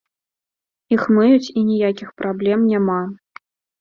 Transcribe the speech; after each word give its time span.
Іх 0.95 1.03
мыюць 1.17 1.53
і 1.57 1.65
ніякіх 1.69 2.09
праблем 2.23 2.59
няма. 2.71 3.01